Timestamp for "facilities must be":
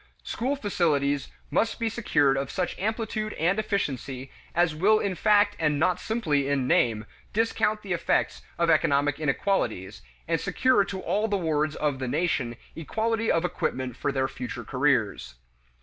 0.55-1.87